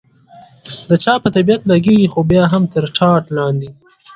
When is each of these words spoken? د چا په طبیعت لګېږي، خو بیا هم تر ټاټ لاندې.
د 0.89 0.91
چا 1.03 1.13
په 1.23 1.29
طبیعت 1.35 1.61
لګېږي، 1.71 2.07
خو 2.13 2.19
بیا 2.31 2.43
هم 2.53 2.63
تر 2.73 2.83
ټاټ 2.97 3.23
لاندې. 3.37 3.69